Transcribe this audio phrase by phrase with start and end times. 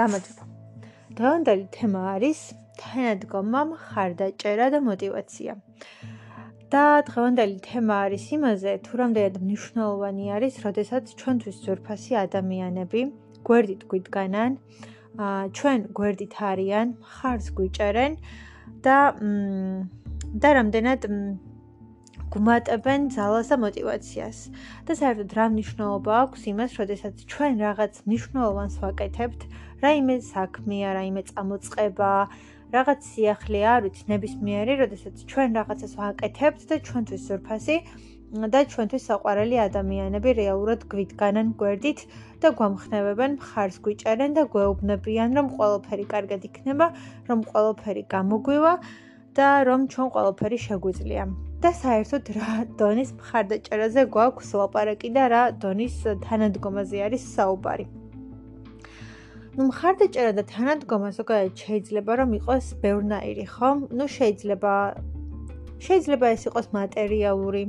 [0.00, 0.44] გამარჯობა.
[1.16, 2.38] დღევანდელი თემა არის
[2.80, 5.54] თანადგომა, მხარდაჭერა და мотиваცია.
[6.72, 13.00] და დღევანდელი თემა არის იმაზე, თუ რამდენად მნიშვნელოვანი არის, როდესაც ჩვენთვის ძვირფასი ადამიანები
[13.48, 14.52] გვერდით გვიდგანან,
[15.58, 18.12] ჩვენ გვერდით არიან, ხარს გვიჭერენ
[18.86, 18.98] და
[20.42, 21.00] და რამდენად
[22.30, 24.38] გუმატებენ ძალას და мотиваციას.
[24.86, 29.40] და საერთოდ რა მნიშვნელობა აქვს იმას, როდესაც ჩვენ რაღაც მნიშვნელოვანს ვაკეთებთ,
[29.82, 32.12] რაიმე საქმეა, რაიმე წამოწყება,
[32.76, 37.76] რაღაც სიახლეა, არ ვიცი, ნებისმიერი, როდესაც ჩვენ რაღაცას ვაკეთებთ და ჩვენთვის ზურფასი
[38.30, 42.06] და ჩვენთვის საყვარელი ადამიანები რეალურად გვიდგანენ გვერდით
[42.38, 46.86] და გვამხნევებენ, მხარს გვიჭერენ და გვეუბნებიან, რომ ყველაფერი კარგად იქნება,
[47.26, 48.74] რომ ყველაფერი გამოგვივა
[49.34, 51.49] და რომ ჩვენ ყველაფერი შეგვიძლია.
[51.63, 55.95] და საერთოდ რა დონის მხარდაჭერაზე გვაქვს ლაპარაკი და რა დონის
[56.25, 57.85] თანადგომაზე არის საუბარი.
[59.55, 63.69] ну მხარდაჭერა და თანადგომა ზოგადად შეიძლება რომ იყოს ბევრნაირი, ხო?
[63.97, 64.73] ну შეიძლება
[65.85, 67.63] შეიძლება ეს იყოს მატერიალური.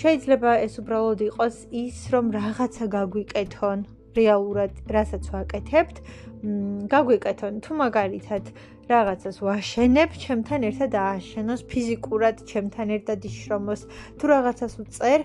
[0.00, 3.78] შეიძლება ეს უბრალოდ იყოს ის, რომ რაღაცა გაგვიკეთონ,
[4.18, 5.96] რეალურად, რასაც ვაკეთებთ,
[6.42, 7.52] მ გაგვიკეთონ.
[7.64, 8.44] თუ მაგალითად
[8.87, 13.81] რაღაცას ვაშენებ, ჩემთან ერთად ააშენოს ფიზიკურად, ჩემთან ერთად იშრომოს,
[14.15, 15.19] თუ რაღაცას უწერ,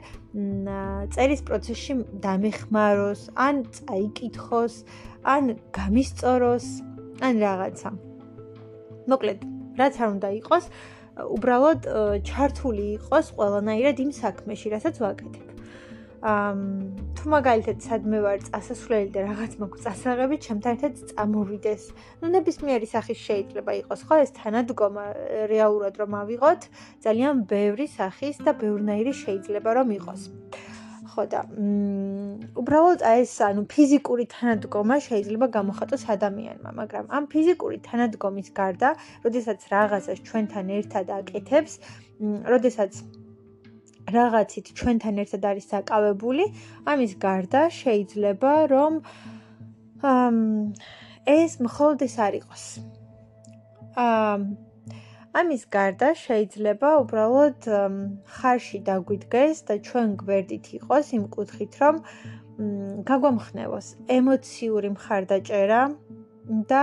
[1.15, 1.93] წერის პროცესში
[2.27, 4.75] დამეხმაროს, ან წაიკითხოს,
[5.23, 6.67] ან გამისწოროს,
[7.23, 7.91] ან რაღაცა.
[9.07, 9.39] მოკლედ,
[9.79, 10.65] რაც არ უნდა იყოს,
[11.37, 11.81] უბრალოდ
[12.27, 15.52] ჩართული იყოს ყველანაირად იმ საქმეში, რასაც ვაკეთებ.
[16.23, 21.83] თუ მაგალითად სადმე ვარ წასასვლელი და რაღაც მაქვს წასაღები, ჩემთან ერთად წამოვიდეს.
[22.23, 25.05] ნუ ნებისმიერი სახის შეიძლება იყოს, ხო, ეს თანადგომა
[25.51, 26.63] რეალურად რომ ავიღოთ,
[27.03, 30.23] ძალიან ბევრი სახის და ბევრნაირი შეიძლება რომ იყოს.
[31.13, 31.41] ხო და
[32.57, 38.91] უბრალოდ აი ეს ანუ ფიზიკური თანადგომა შეიძლება გამოხატოს ადამიანმა, მაგრამ ამ ფიზიკური თანადგომის გარდა,
[39.27, 41.73] როდესაც რაღაცას ჩვენთან ერთად აკეთებს,
[42.53, 42.93] როდესაც
[44.11, 46.45] რაღაცით ჩვენთან ერთად არის საკავებული,
[46.91, 48.93] ამის გარდა შეიძლება რომ
[50.03, 50.37] ამ
[51.27, 52.65] ეს მხოლოდ ეს არ იყოს.
[53.95, 54.41] ამ
[55.33, 57.69] ამის გარდა შეიძლება უბრალოდ
[58.37, 62.01] ხარში დაგვიდგეს და ჩვენ გვერდით იყოს იმ კუთხით, რომ
[63.09, 63.87] გაგვამხნევოს
[64.17, 65.81] ემოციური მხარდაჭერა
[66.69, 66.83] და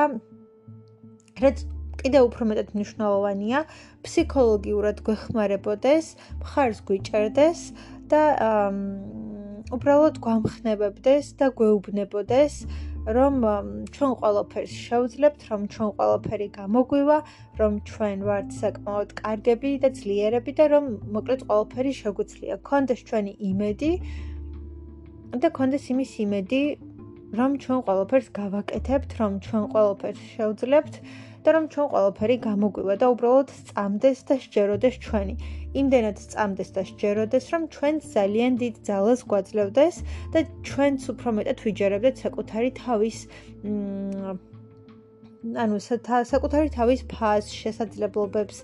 [1.44, 1.58] რაც
[2.00, 3.60] კიდევ უფრო მეტად მნიშვნელოვანია,
[4.06, 6.06] ფსიქოლოგიურად გვეხმარებოდეს,
[6.42, 7.60] მხარს გვიჭერდეს
[8.12, 8.24] და
[9.70, 12.54] უბრალოდ გვამხნევებდეს და გვეუბნებოდეს,
[13.10, 13.36] რომ
[13.96, 17.18] ჩვენ ყველაფერს შევძლებთ, რომ ჩვენ ყველაფერი გამოგვივა,
[17.60, 20.86] რომ ჩვენ ვართ საკმაოდ კარგები და ძლიერები და რომ
[21.16, 22.56] მოკლედ ყველაფერი შეგვიძლია.
[22.70, 23.92] კონდეს ჩვენი იმედი
[25.42, 26.62] და კონდეს იმის იმედი,
[27.40, 30.94] რომ ჩვენ ყველაფერს გავაკეთებთ, რომ ჩვენ ყველაფერს შევძლებთ.
[31.44, 35.36] და რომ ჩვენ ყველაფერი გამოგვივა და უბრალოდ წამდეს და შეჯეროდეს ჩვენი.
[35.80, 39.96] იმდენად წამდეს და შეჯეროდეს, რომ ჩვენ ძალიან დიდ ძალას გვაძლევდეს
[40.34, 43.18] და ჩვენც უფრო მეტად ვიჯერებდეთ საკუთარი თავის
[45.40, 48.58] ანუ საკუთარი თავის ფას, შესაძლებლობებს,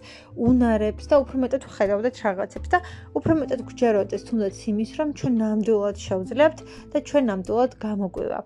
[0.47, 2.81] უნარებს და უფრო მეტად ვხედავდეთ რაღაცებს და
[3.15, 6.59] უფრო მეტად გვჯეროდეს თუნდაც იმის, რომ ჩვენ ნამდვილად შევძლებთ
[6.91, 8.39] და ჩვენ ნამდვილად გამოგვივა.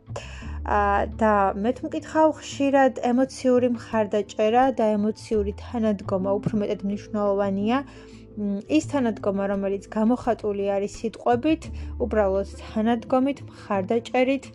[0.69, 1.34] და
[1.66, 7.80] მე მკითხავ ხშირად ემოციური მხარდაჭერა და ემოციური თანადგომა უფრო მეტად მნიშვნელოვანია
[8.78, 11.66] ის თანადგომა რომელიც გამოხატული არის სიტყვებით
[12.06, 14.46] უბრალოდ თანადგომით მხარდაჭერით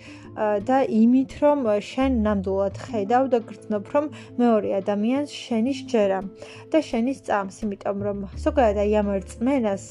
[0.71, 4.09] და იმით რომ შენ ნამდვილად ხედავ და გრძნობ რომ
[4.39, 6.23] მეორე ადამიანს შენი შეერა
[6.73, 9.85] და შენი წამს იმიტომ რომ ზოგადად აი ამ რწმენას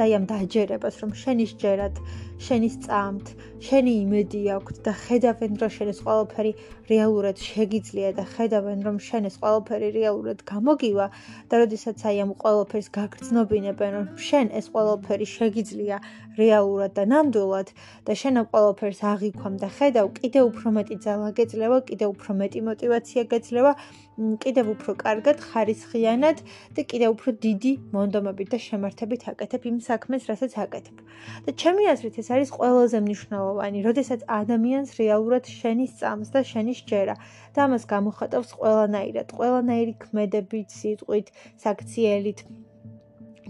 [0.00, 1.94] და ამ დაჯერებას რომ შენი შეერად
[2.40, 3.26] შენი სწამთ,
[3.60, 6.52] შენი იმედი აქვთ და ხედავენ, რომ შენ ეს ყველაფერი
[6.90, 11.06] რეალურად შეგიძლია და ხედავენ, რომ შენ ეს ყველაფერი რეალურად გამოგივა
[11.52, 15.96] და როდესაც აი ამ ყველაფერს გაგრძნობინებენ, რომ შენ ეს ყველაფერი შეგიძლია
[16.40, 17.68] რეალურად და ნამდვილად
[18.08, 22.60] და შენ ამ ყველაფერს აღიქვამ და ხედავ, კიდე უფრო მეტი ძალა გეძლევა, კიდე უფრო მეტი
[22.70, 23.72] мотиваცია გეძლევა,
[24.20, 26.42] კიდევ უფრო კარგად, ხარისხიანად
[26.76, 30.96] და კიდევ უფრო დიდი მონდომებით და შემართებით აკეთებ იმ საქმეს, რასაც აკეთებ.
[31.44, 37.14] და ჩემი აზრით ეს არის ყველაზე მნიშვნელოვანი, როდესაც ადამიანს რეალურად შენის წამს და შენის ჯერა
[37.54, 41.32] და ამას გამოხატავს ყველანაირად, ყველანაირი ქმედებით, სიტყვით,
[41.64, 42.44] საქციელით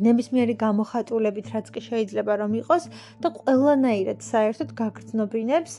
[0.01, 2.85] ნებისმიერი გამოხატულებით, რაც კი შეიძლება რომ იყოს
[3.25, 5.75] და ყველანაირად საერთოდ გაგრძნობინებს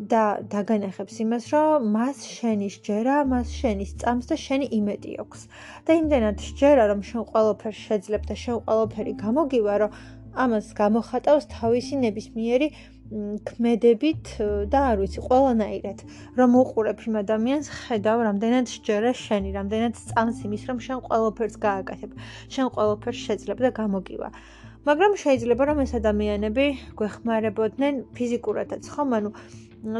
[0.00, 5.40] და დაგანახებს იმას, რომ მას შენის ჯერა, მას შენის წამს და შენი იმედი აქვს.
[5.86, 9.90] და იმდენად შეერა, რომ შენ ყველაფერს შეძლებ და შენ ყველაფერი გამოგივა, რომ
[10.34, 12.68] ამას გამოხატავს თავისი ნებისმიერი
[13.10, 14.28] ქმედებით
[14.70, 16.02] და არ ვიცი, ყველანაირად,
[16.38, 22.10] რომ უყურებ იმ ადამიანს, ხედავ, რამდენად შეერა შენი, რამდენად წამს იმის, რომ შენ ყველაფერს გააკეთებ,
[22.54, 24.28] შენ ყველაფერს შეძლებ და გამოგივა.
[24.86, 26.66] მაგრამ შეიძლება რომ ეს ადამიანები
[26.98, 29.10] გვეხმარებოდნენ ფიზიკურადაც, ხომ?
[29.18, 29.30] ანუ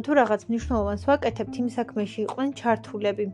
[0.07, 3.27] თუ რაღაც მნიშვნელოვანს ვაკეთებთ იმ საქმეში, იყვნენ ჩართულები.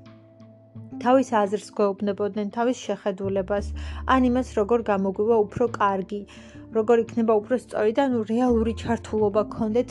[1.05, 3.67] თავის აზრს გვეუბნებოდნენ, თავის შეხედულებას,
[4.15, 6.21] ან იმას როგორ გამოგვივა უფრო კარგი.
[6.77, 9.91] როგორ იქნება უფრო სწორი და ნუ რეალური ჩართულობა გქონდეთ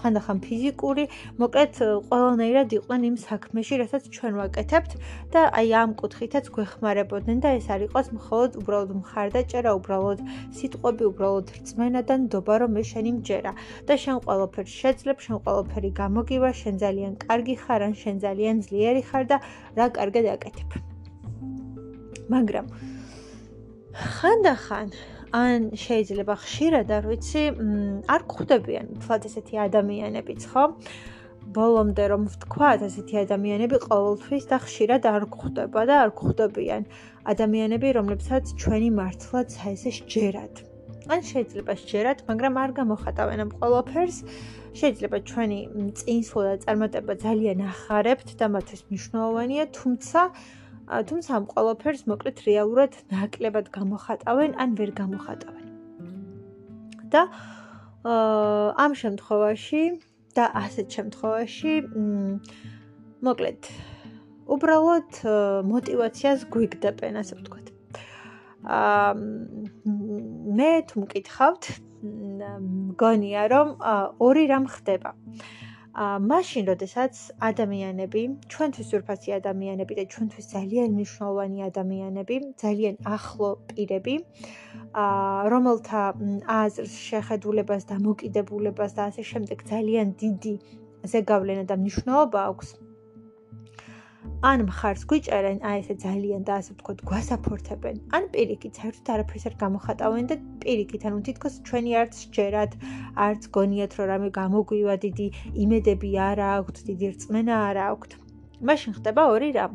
[0.00, 1.04] ხანდახან ფიზიკური,
[1.40, 1.72] მოკლედ
[2.10, 4.92] ყველანაირად იყვნენ იმ საქმეში, რასაც ჩვენ ვაკეთებთ
[5.32, 10.20] და აი ამ კუთხითაც გვეხმარებოდნენ და ეს არ იყოს მხოლოდ უბრალოდ მხარდაჭერა, უბრალოდ
[10.60, 13.52] სიტყვები, უბრალოდ რწმენა და ნდობა რომ მე შენი მჯერა
[13.88, 19.02] და შენ ყველაფერს შეძლებ, შენ ყველაფერი გამოგივა, შენ ძალიან კარგი ხარ, ან შენ ძალიან ძლიერი
[19.08, 19.36] ხარ და
[19.78, 20.68] რა კარგად აკეთებ.
[22.30, 22.66] მაგრამ
[23.96, 24.90] ხანდახან
[25.36, 27.44] ან შეიძლება ხშირად არ ვიცი,
[28.12, 30.64] არ გხვდებიან თვათ ესეთი ადამიანებიც, ხო?
[31.56, 36.82] ბოლომდე რომ ვთქვათ, ესეთი ადამიანები ყოველთვის და ხშირად არ გხვდება და არ გხვდებიან
[37.32, 40.54] ადამიანები, რომლებსაც ჩვენი მართლა ცაესე შეერად.
[41.06, 44.18] ან შეიძლება შეერად, მაგრამ არ გამოხატავენ ამ ყოველფერს.
[44.76, 45.60] შეიძლება ჩვენი
[45.98, 50.20] წინსვლა და წარმატება ძალიან ახარებთ და მათთვის მნიშვნელოვანია, თუმცა
[50.86, 55.66] თუმცა ამ ყველაფერს მოკლედ რეალურად ნაკლებად გამოხატავენ ან ვერ გამოხატავენ.
[57.10, 57.22] და
[58.06, 59.82] ამ შემთხვევაში
[60.38, 61.74] და ასეთ შემთხვევაში
[63.26, 63.60] მოკლედ
[64.46, 65.10] უბრალოდ
[65.66, 67.66] мотиваციას გვიგდებენ, ასე ვთქვათ.
[68.78, 69.10] აა
[70.58, 71.62] მე თუ მკითხავთ,
[72.94, 73.68] მგონია რომ
[74.22, 75.10] ორი რამ ხდება.
[75.14, 75.65] აა
[75.96, 78.22] მაშინ როდესაც ადამიანები,
[78.52, 84.16] ჩვენთვის ზურფასი ადამიანები და ჩვენთვის ძალიან მნიშვნელოვანი ადამიანები, ძალიან ახლო პირები,
[84.92, 85.06] ა
[85.52, 86.02] რომელთა
[86.56, 90.54] აზრს, შეხედულებას და მოკიდებულებას და ასე შემდეგ ძალიან დიდი
[91.16, 92.68] ზეგავლენა და მნიშვნელობა აქვს,
[94.46, 97.96] ან მხარს გვიჭერენ, აი ესე ძალიან და ასე ვთქვათ, გვასაფორთებენ.
[98.16, 102.72] ან პირიქით, საერთოდ არაფერს არ გამოხატავენ და პირიქით, ანუ თითქოს ჩვენი არც შეერათ,
[103.26, 105.26] არც გონიათ, რომ რამე გამოგვივა დიდი
[105.64, 108.10] იმედები არ აქვთ, დიდი რწმენა არ აქვთ.
[108.66, 109.72] მაშინ ხდება ორი რამ.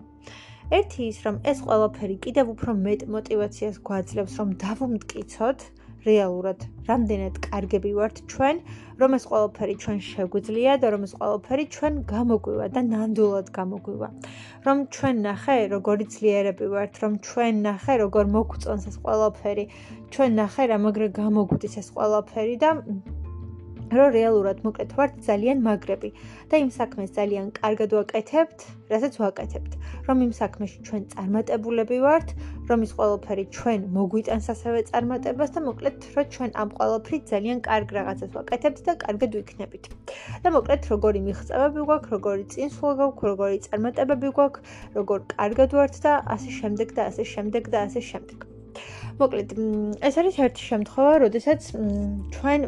[0.71, 5.59] ერთი ის, რომ ეს ყველაფერი კიდევ უფრო მეტ мотиваციას გვაძლევს, რომ დავუმტკიცოთ,
[6.06, 8.56] რეალურად რამდენად კარგები ვართ ჩვენ,
[9.01, 14.09] რომ ეს ყველაფერი ჩვენ შეგვიძლია და რომ ეს ყველაფერი ჩვენ გამოგვივა და ნამდვილად გამოგვივა.
[14.65, 19.65] რომ ჩვენ ნახე, როგორი ძლიერები ვართ, რომ ჩვენ ნახე, როგორ მოგწონს ეს ყველაფერი,
[20.13, 22.69] ჩვენ ნახე, რა მაგრა გამოგვდის ეს ყველაფერი და
[23.98, 26.10] რომ რეალურად მოკლედ ვართ ძალიან მაგრები
[26.52, 28.60] და იმ საქმეს ძალიან კარგად ვაკეთებთ,
[28.92, 29.72] რასაც ვაკეთებთ.
[30.08, 32.30] რომ იმ საქმეში ჩვენ წარმატებულები ვართ,
[32.70, 37.88] რომ ის ყველაფერი ჩვენ მოგვიტანს ასევე წარმატებას და მოკლედ რომ ჩვენ ამ ყველაფრით ძალიან კარგ
[37.98, 39.84] რაღაცას ვაკეთებთ და კარგად ვიქნებით.
[40.44, 44.62] და მოკლედ როგორი მიღწევები გვაქვს, როგორი წინსვლა გვაქვს, როგორი წარმატებები გვაქვს,
[44.96, 48.40] როგორ კარგად ვართ და ასე შემდეგ და ასე შემდეგ და ასე შემდეგ.
[49.22, 49.50] მოკლედ
[50.08, 51.62] ეს არის ერთი შემთხვევა, როდესაც
[52.36, 52.62] ჩვენ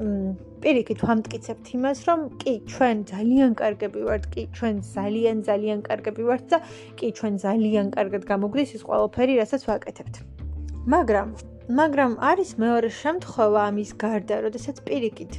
[0.63, 6.43] პირიქით ვამტკიცებთ იმას, რომ კი, ჩვენ ძალიან კარგები ვართ, კი, ჩვენ ძალიან ძალიან კარგები ვართ
[6.53, 6.57] და
[6.99, 10.15] კი, ჩვენ ძალიან კარგად გამოგვდის ის ყველაფერი, რასაც ვაკეთებთ.
[10.93, 11.29] მაგრამ
[11.79, 15.33] მაგრამ არის მეორე შემთხვევა ამის გარდა, როდესაც პირიქით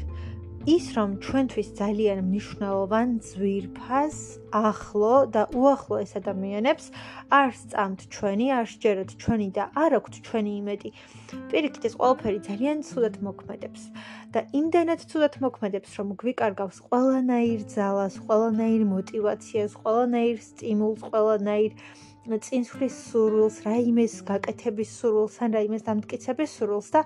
[0.64, 4.16] ის რომ ჩვენთვის ძალიან მნიშვნელოვან, ძვირფას,
[4.48, 6.86] ახლო და უახლოეს ადამიანებს
[7.28, 10.88] არ სწამთ ჩვენი, არ შეერთ ჩვენი და არ აქვთ ჩვენი იმედი.
[11.52, 13.82] პირიქით ეს ყველაფერი ძალიან ცუდად მოქმედებს
[14.32, 21.72] და იმდენად ცუდად მოქმედებს, რომ გვიკარგავს ყველანაირ ძალას, ყველანაირ мотиваციას, ყველანაირ სტიმულს, ყველანაირ
[22.24, 27.00] წინსვლის სურვილს, რაიმეს გაკეთების სურვილს, ან რაიმეს დამტკიცების სურვილს და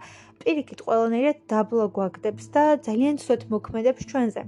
[0.45, 4.43] პირიქით ყველანაირად დაბლა გვაგდებს და ძალიან ცუდად მოქმედებს ჩვენზე.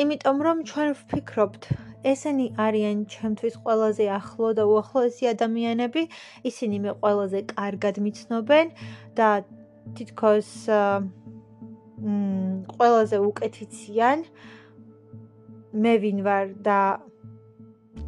[0.00, 1.62] იმიტომ რომ ჩვენ ვფიქრობთ,
[2.04, 6.02] ესენი არიან ჩემთვის ყველაზე ახლო და უახლოესი ადამიანები,
[6.48, 8.66] ისინი მე ყველაზე კარგად მიცნობენ
[9.20, 9.28] და
[9.96, 10.50] თითქოს
[12.00, 14.18] მ ყველაზე უკეთიციან
[15.84, 16.80] მე ვინ ვარ და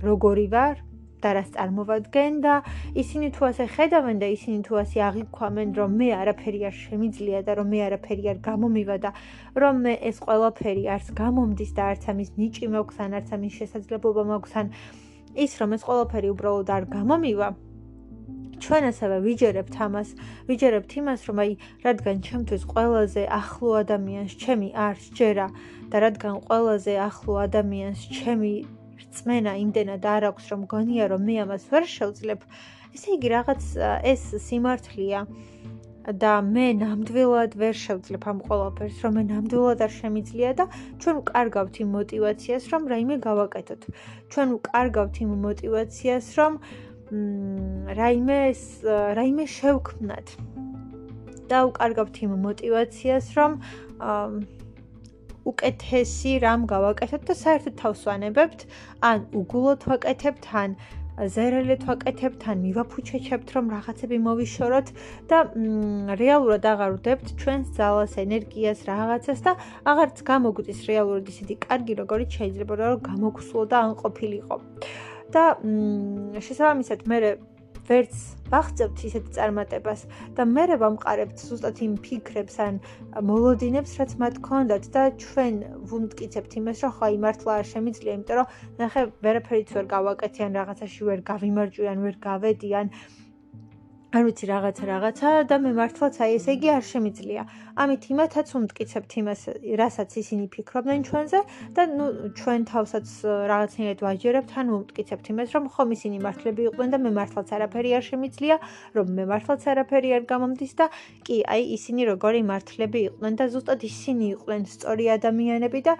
[0.02, 0.85] როგორი ვარ
[1.26, 2.54] და რას წარმოვადგენ და
[3.02, 7.58] ისინი თუ ასე ხედავენ და ისინი თუ ასე აღიქვამენ რომ მე არაფერი არ შემიძლია და
[7.58, 9.10] რომ მე არაფერი არ გამომივა და
[9.62, 14.22] რომ მე ეს ყველაფერი არც გამომდის და არც ამის ნიჭი მაქვს ან არც ამის შესაძლებლობა
[14.32, 14.66] მაქვს ან
[15.44, 17.48] ის რომ ეს ყველაფერი უბრალოდ არ გამომივა
[18.56, 20.08] ჩვენ ასევე ვიჯერებთ ამას,
[20.48, 21.52] ვიჯერებთ იმას, რომ აი,
[21.84, 25.46] რადგან ჩემთვის ყველაზე ახლო ადამიანს ჩემი არ შეერა
[25.92, 28.52] და რადგან ყველაზე ახლო ადამიანს ჩემი
[29.16, 32.40] რწმენა იმდენად არ აქვს, რომ გონია, რომ მე ამას ვერ შევძლებ.
[32.92, 33.62] ესე იგი, რაღაც
[34.12, 35.20] ეს სიმართლეა.
[36.06, 40.64] და მე ნამდვილად ვერ შევძლებ ამ ყველაფერს, რომ მე ნამდვილად არ შემიძლია და
[41.02, 43.82] ჩვენ ვკარგავთ იმ мотиваციას, რომ რაიმე გავაკეთოთ.
[44.30, 46.52] ჩვენ ვკარგავთ იმ мотиваციას, რომ
[47.98, 48.62] რაიმეს
[49.18, 50.28] რაიმე შევქმნათ.
[51.50, 53.50] და ვკარგავთ იმ мотиваციას, რომ
[54.02, 54.55] აა
[55.50, 58.60] უკეთესი რამ გავაკეთოთ და საერთოდ თავს ვანებებთ,
[59.08, 60.76] ან უგულოდ ვაკეთებთ, ან
[61.16, 64.88] ზერელეთ ვაკეთებთ, ან მივაფუჩეჩებთ, რომ რაღაცები მოვიშოროთ
[65.32, 65.38] და
[66.20, 69.56] რეალურად აღარ ვდებთ ჩვენს ძალას, ენერგიას, რაღაცას და
[69.92, 74.56] აღარც გამოგვდის რეალურად ისეთი კარგი, როგორიც შეიძლება რომ გამოგსულო და ან ყოფილიყო.
[75.34, 75.58] და
[76.38, 77.18] შესაბამისად მე
[77.88, 78.14] ვერც
[78.52, 80.02] ვახცევთ ისეთ წარმატებას
[80.36, 82.78] და მე ვამყარებთ ზუსტად იმ ფიქრებს ან
[83.30, 85.54] მოლოდინებს, რაც მათ ქონდათ და ჩვენ
[85.90, 88.46] ვუმტკიცებთ იმას, რომ ხა იმართლა არ შემიძლია, იმიტომ რომ
[88.82, 92.92] ნახე, ვერაფერიც ვერ გავაკეთე ან რაღაცაში ვერ გავიმარჯვე ან ვერ გავედი ან
[94.14, 97.42] არ ვიცი რაღაცა რაღაცა და მე მართლაც აი ესე იგი არ შემიძლია.
[97.82, 99.40] ამით იმათაც უმტკიცებთ იმას,
[99.80, 101.40] რასაც ისინი ფიქრობდნენ ჩვენზე
[101.74, 102.06] და ნუ
[102.38, 103.06] ჩვენ თავსაც
[103.50, 108.04] რაღაცნაირად ვაჯერებთ, ან უმტკიცებთ იმას, რომ ხომ ისინი მართლები იყვნენ და მე მართლაც არაფერი არ
[108.10, 108.56] შემიძლია,
[108.94, 110.86] რომ მე მართლაც არაფერი არ გამომდის და
[111.26, 115.94] კი, აი ისინი როგორი მართლები იყვნენ და ზუსტად ისინი იყვნენ სწორი ადამიანები და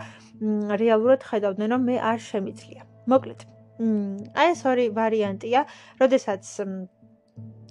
[0.79, 2.83] რეალურად ხედავდნენ, რომ მე არ შემიძლია.
[3.11, 3.41] მოკლედ.
[3.77, 5.61] აი ეს ორი ვარიანტია,
[6.01, 6.45] როდესაც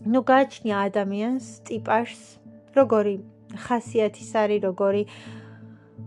[0.05, 2.21] ნუ გააჩნია ადამიანს ტიპაჟს,
[2.77, 3.15] როგორი
[3.65, 5.03] ხასიათის არის, როგორი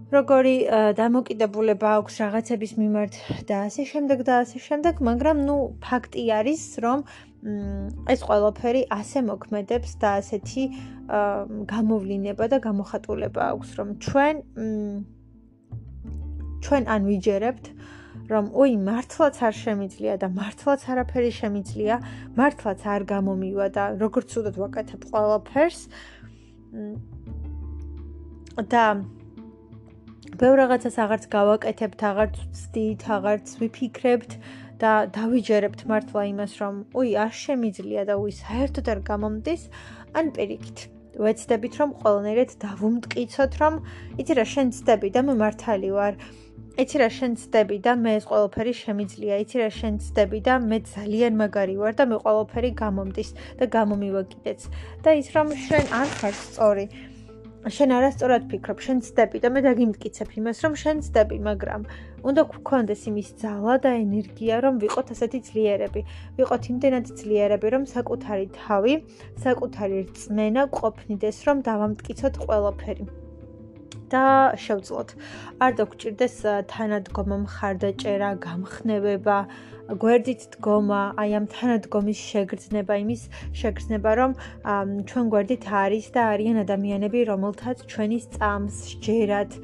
[0.08, 0.54] როგორი
[0.96, 3.16] დამოკიდებულება აქვს რაღაცების მიმართ
[3.48, 6.98] და ასე შემდეგ და ასე შემდეგ, მაგრამ ნუ ფაქტი არის, რომ
[8.12, 10.64] ეს ყველაფერი ასე მოქმედებს და ასეთი
[11.74, 14.34] გამოვლინება და გამოხატულება აქვს, რომ ჩვენ
[16.64, 17.64] ჩვენ ან ვიჯერებთ
[18.28, 21.96] რომ უი მართლაც არ შემიძლია და მართლაც არაფერი შემიძლია,
[22.36, 25.80] მართლაც არ გამომივა და როგორც უდოდ ვაკეთებ ყველაფერს
[28.74, 28.84] და
[30.38, 34.36] ბევრ რაღაცას აღარც გავაკეთებთ, აღარც ვცდით, აღარც ვიფიქრებთ
[34.78, 39.62] და დავიჯერებთ მართლა იმას, რომ უი არ შემიძლია და უი საერთოდ არ გამომდის,
[40.14, 40.78] ან პირიქით.
[41.18, 43.78] ვეცდებით რომ ყველანაირად დავუმტკიცოთ რომ
[44.22, 46.18] იცი რა შენ ცდები და მე მართალი ვარ
[46.78, 49.38] იცი რა შენ ცდები და მე ეს ყველაფერი შემიძლია.
[49.42, 54.22] იცი რა შენ ცდები და მე ძალიან მაგარი ვარ და მე ყველაფერი გამომდის და გამომივა
[54.30, 54.60] კიდეც.
[55.02, 56.86] და ის რომ შენ არ ხარ სწორი.
[57.66, 61.82] შენ არასწორად ფიქრობ, შენ ცდები და მე დაგიმტკიცებ იმას, რომ შენ ცდები, მაგრამ
[62.30, 66.00] უნდა გქონდეს იმის ძალა და ენერგია, რომ ვიყოთ ასეთი ძლიერები.
[66.38, 68.94] ვიყოთ იმდენად ძლიერები, რომ საკუთარი თავი,
[69.42, 73.27] საკუთარი რწმენა ყოფნიდეს, რომ დავამტკიცოთ ყველაფერი.
[74.12, 74.24] და
[74.64, 75.08] შევძლოთ.
[75.64, 76.36] არ დაგჭირდეს
[76.72, 79.38] თანადგომა, მხარდაჭერა, გამხნევება,
[79.88, 83.22] გვერდით დგომა, აი ამ თანადგომის შეგრძნება, იმის
[83.60, 84.30] შეგრძნება, რომ
[85.08, 89.56] ჩვენ გვერდით არის და არიან ადამიანები, რომელთაც ჩვენი წამს ჯერათ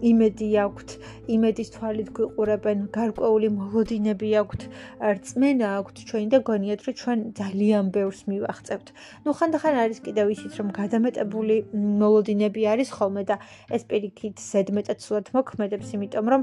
[0.00, 0.88] იმედი აქვთ,
[1.34, 4.60] იმედის თვალით გვიყურებენ, გარკვეული მოლოდინები აქვთ,
[5.00, 8.86] რწმენა აქვთ ჩვენი და გონიათ, რომ ჩვენ ძალიან ბევრს მივახწევთ.
[9.24, 11.56] ნუ ხანდახან არის კიდევ ისიც, რომ გადამეტებული
[12.02, 13.36] მოლოდინები არის ხოლმე და
[13.72, 16.42] ეს პირიქით ზედმეტად სულად მოქმედებს, იმიტომ რომ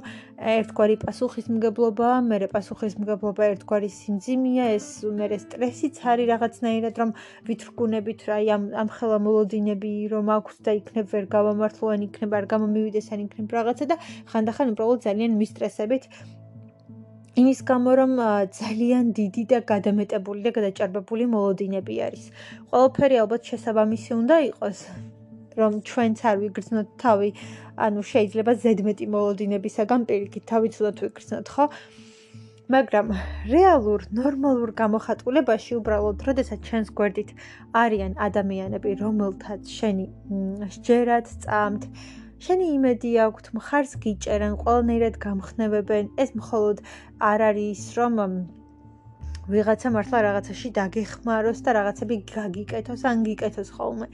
[0.58, 7.10] ერთგვარი პასუხისმგებლობა, მერე პასუხისმგებლობა ერთგვარი სიმძიმეა, ეს მერე სტრესიც არის რაღაცნაირად, რომ
[7.48, 12.46] ვითრგუნებით რა ამ ამ ხელა მოლოდინები რომ აქვთ და იქნებ ვერ გავამართლო ან იქნებ არ
[12.54, 13.96] გამომივიდეს ან იქნებ რაღაცა და
[14.32, 16.04] ხანდახან უბრალოდ ძალიან მისტრესებით
[17.38, 18.14] იმის გამო რომ
[18.60, 22.24] ძალიან დიდი და გადამეტებული და გადაჭარბებული მოლოდინები არის.
[22.72, 24.80] ყველაფერი ალბათ შესაბამისი უნდა იყოს
[25.58, 27.30] რომ ჩვენც არ ვიგრძნოთ თავი,
[27.86, 31.66] ანუ შეიძლება ზედმეტი მოლოდინებისაგან პირიქით თავი ცუდად ვიგრძნოთ, ხო?
[32.76, 33.08] მაგრამ
[33.54, 37.30] რეალურ ნორმალურ გამოხატულებაში უბრალოდ, როდესაც ჩვენს გვერდით
[37.84, 40.06] არიან ადამიანები, რომელთაც შენი
[40.78, 41.84] შეერად წამთ,
[42.46, 46.06] შენი იმედი აქვს, მხარს გიჭერენ, ყველანაირად გამხნევებენ.
[46.22, 46.78] ეს მხოლოდ
[47.32, 48.14] არ არის რომ
[49.48, 54.08] ვიღაცა მართლა რაღაცაში დაგეხმაროს და რაღაცები გაგიკეთოს, ან გიკეთოს ხოლმე.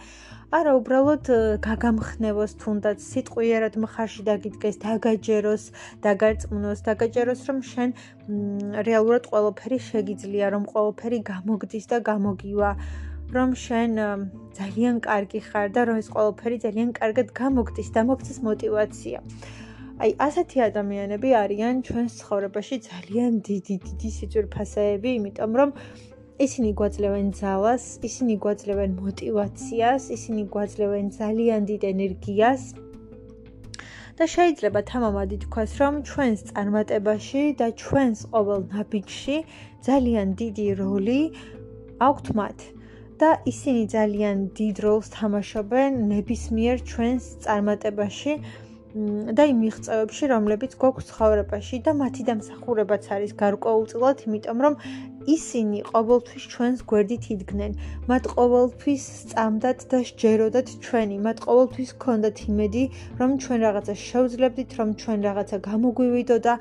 [0.53, 1.25] არა, უბრალოდ
[1.65, 5.63] გაგამხნევოს თუნდაც სიტყვიერად მხარში დაგიდგეს, დაგაჯეროს,
[6.05, 7.89] დაგარწმუნოს, დაგაჯეროს, რომ შენ
[8.89, 12.69] რეალურად ყველაფერი შეგიძლია, რომ ყველაფერი გამოგდის და გამოგივა.
[13.35, 13.91] რომ შენ
[14.57, 19.19] ძალიან კარგი ხარ და რომ ეს ყველაფერი ძალიან კარგად გამოგდის და მოგცეს мотиваცია.
[20.03, 25.69] აი, ასეთი ადამიანები არიან ჩვენს ცხოვრებაში ძალიან დიდი დიდი სიწურფასეები, იმიტომ რომ
[26.45, 32.63] ისინი გვაძლევენ ძალას, ისინი გვაძლევენ мотивაციას, ისინი გვაძლევენ ძალიან დიდ ენერგიას.
[34.17, 39.37] და შეიძლება თამამად ითქვას, რომ ჩვენს წარმატებაში და ჩვენს ყოველ ნაბიჯში
[39.87, 41.21] ძალიან დიდი როლი
[42.07, 42.59] აქვთ მათ.
[43.21, 48.33] და ისინი ძალიან დიდ როლს თამაშობენ ნებისმიერ ჩვენს წარმატებაში.
[49.37, 54.75] და იმ მიღწევებში, რომლებიც გვაქვს ცხოვრებაში და მათი დამსახურებაც არის გარკვეულწილად, იმიტომ რომ
[55.35, 57.71] ისინი ყოველთვის ჩვენს გვერდით იდგნენ.
[58.11, 62.83] მათ ყოველთვის სწამდათ და შეჯეროდათ ჩვენი, მათ ყოველთვის ჰქონდათ იმედი,
[63.23, 66.53] რომ ჩვენ რაღაცა შევძლებდით, რომ ჩვენ რაღაცა გამოგვივიდოდა,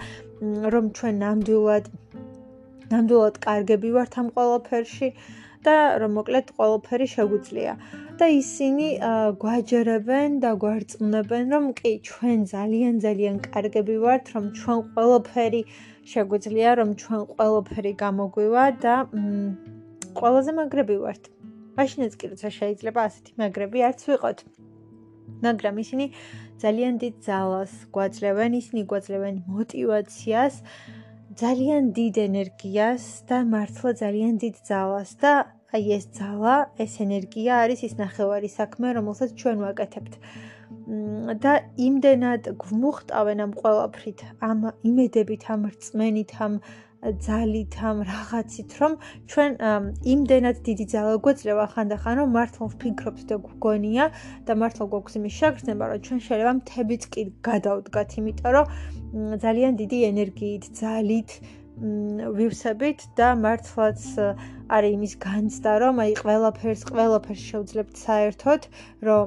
[0.73, 1.85] რომ ჩვენ ნამდვილად
[2.93, 5.09] ნამდვილად კარგები ვართ ამ ყველაფერში
[5.67, 7.73] და რომ მოკლედ ყველაფერი შეგვიძლია.
[8.21, 8.87] და ისინი
[9.43, 15.63] გვაჯერებენ და გვარწმუნებენ რომ კი ჩვენ ძალიან ძალიან კარგები ვართ რომ ჩვენ ყველაფერი
[16.13, 18.95] შეგვიძლია რომ ჩვენ ყველაფერი გამოგვივა და
[20.19, 21.23] ყველაზე მაგრები ვართ.
[21.79, 24.39] მაშინაც კი როცა შეიძლება ასეთი მაგრები არც ვიყოთ.
[25.47, 26.07] მაგრამ ისინი
[26.63, 31.02] ძალიან დიდ ძალას გვაძლევენ, ისინი გვაძლევენ мотиваციას, აა
[31.41, 35.33] ძალიან დიდ ენერგიას და მართლა ძალიან დიდ ძალას და
[35.73, 40.15] აი ეს ძალა, ეს ენერგია არის ის ნახევარი საქმე, რომელსაც ჩვენ ვაკეთებთ.
[41.45, 41.53] და
[41.89, 44.59] იმდენად გვმუხტავენ ამ ყველაფრით, ამ
[44.91, 46.53] იმედებით, ამ რწმენით, ამ
[47.03, 48.93] ძალით, ამ რაღაცით, რომ
[49.27, 49.51] ჩვენ
[50.07, 54.05] იმდენად დიდი ძალა გვეძლევა ხანდახან, რომ მართლა ვფიქრობთ და გვგონია
[54.47, 58.67] და მართლა გვაქვს იმის შეგრძნება, რომ ჩვენ შეიძლება მთებიც კი გადავდგათ, იმიტომ რომ
[59.43, 61.31] ძალიან დიდი ენერგიით, ძალით
[62.39, 64.01] ვივსებით და მართლაც
[64.71, 68.63] არის იმის განცდა, რომ აი ყველაფერს, ყველაფერს შევძლებთ საერთოდ,
[69.09, 69.27] რომ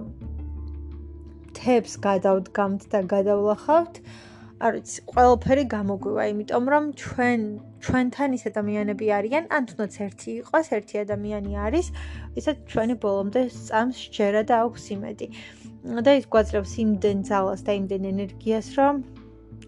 [1.59, 3.99] თებს გადავდგამთ და გადავლახავთ.
[4.65, 7.41] არის ყველაფერი გამოგვივა, იმიტომ რომ ჩვენ
[7.85, 11.87] ჩვენთან ის ადამიანები არიან, ან თუნდაც ერთი იყოს, ერთი ადამიანი არის,
[12.35, 15.27] ვისაც ჩვენი ბოლომდე წამს შეერა და აქვს იმედი.
[16.05, 18.95] და ის გვაძლევს იმდენ ძალას და იმდენ ენერგიას, რომ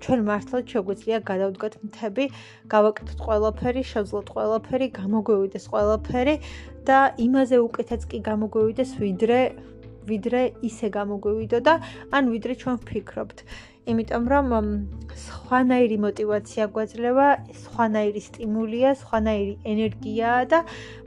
[0.01, 2.25] ჩვენ მართლაც შეგვიძლია გადავდგოთ მთები,
[2.73, 6.35] გავაკეთოთ ყველაფერი, შევძლოთ ყველაფერი, გამოგვივიდეს ყველაფერი
[6.89, 9.41] და იმაზე უკეთაც კი გამოგვივიდეს, ვიდრე
[10.07, 11.73] ვიდრე ისე გამოგვივიდო და
[12.15, 13.37] ან ვიდრე ჩვენ ვფიქრობთ.
[13.87, 14.47] იმიტომ რომ
[15.15, 17.27] სხვანაირი мотиваცია გვაძლევა,
[17.63, 20.59] სხვანაირი სტიმულია, სხვანაირი ენერგიაა და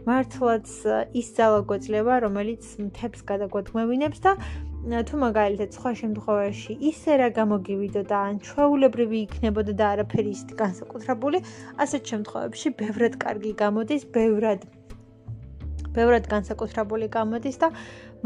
[0.09, 0.72] მართლაც
[1.20, 4.33] ის ძალა გვაძლევა, რომელიც მთებს გადაგვადგმევინებს და
[4.81, 11.38] თუ მაგალითად სხვა შემთხვევაში ისე რა გამოგივიდოდა ან ჩვეულებრივი იქნებოდა და არაფერი ისეთი განსაკუთრებული,
[11.85, 14.64] ასეთ შემთხვევებში ბევრად კარგი გამოდის, ბევრად
[15.94, 17.68] ბევრად განსაკუთრებული გამოდის და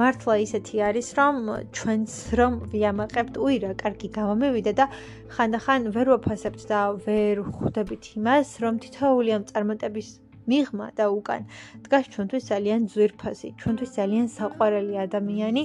[0.00, 1.36] მართლა ისეთი არის, რომ
[1.76, 4.86] ჩვენც რომ ვიამაყებთ, უი რა კარგი გამომივიდა და
[5.34, 10.08] ხანდახან ვერ ვაფასებთ და ვერ ხვდებით იმას, რომ თითოეული ამ წარმატების
[10.50, 11.46] მიღმა და უკან
[11.84, 15.64] დგას ჩვენთვის ძალიან ძვირფასი, ჩვენთვის ძალიან საყვარელი ადამიანი.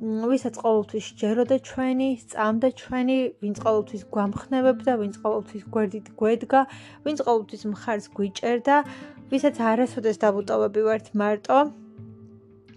[0.00, 6.60] ვისაც ყოველთვის ჯეროდა ჩვენი, სწამდა ჩვენი, ვინც ყოველთვის გვამხნევებდა, ვინც ყოველთვის გვერდით გვედგა,
[7.04, 8.76] ვინც ყოველთვის მხარს გვიჭერდა,
[9.30, 11.58] ვისაც არასოდეს დაბუტოვები ვართ მარტო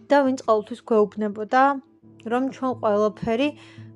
[0.10, 1.64] და ვინც ყოველთვის გვეუბნებოდა,
[2.32, 3.50] რომ ჩვენ ყველაფერი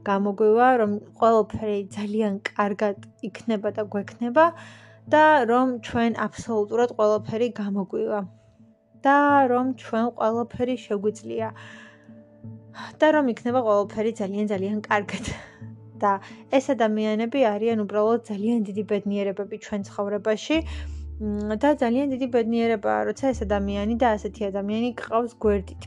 [0.08, 2.98] გამოგვივა, რომ ყველაფერი ძალიან კარგად
[3.30, 4.46] იქნება და გვექნება
[5.14, 8.20] და რომ ჩვენ აბსოლუტურად ყველაფერი გამოგვივა
[9.06, 9.18] და
[9.52, 11.50] რომ ჩვენ ყველაფერი შეგვიძლია.
[13.00, 15.26] და რომ იქნება ყველაფერი ძალიან ძალიან კარგად.
[16.02, 16.12] და
[16.58, 20.58] ეს ადამიანები არიან უბრალოდ ძალიან დიდი ბედნიერებები ჩვენ ცხოვრებაში.
[21.18, 25.82] და ძალიან დიდი ბედნიერებაა, როცა ეს ადამიანი და ასეთი ადამიანი გყავს გვერდით.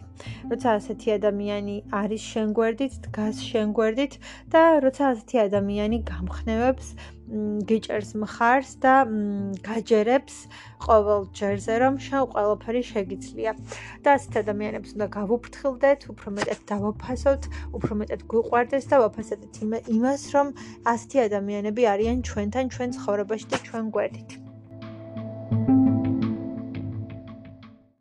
[0.51, 4.19] როცა ასეთი ადამიანი არის შენ გვერდით, დგას შენ გვერდით
[4.53, 6.89] და როცა ასეთი ადამიანი გამხნევებს
[7.71, 8.95] გიჭერს მხარს და
[9.63, 10.37] გაჯერებს
[10.83, 13.55] ყოველ ჯერზე რომ შენ ყველაფერი შეგიძლია
[14.03, 17.43] და ასეთ ადამიანებს უნდა გავუფრთხილდეთ, უფრო მეტად დავაფასოთ,
[17.79, 19.63] უფრო მეტად გვიყვარდეს და ვაფასებთ
[19.95, 20.55] იმას რომ
[20.91, 24.50] ასეთი ადამიანები არიან ჩვენთან, ჩვენ ცხოვრებაში და ჩვენ გვერდით.
[25.51, 26.00] Thank you.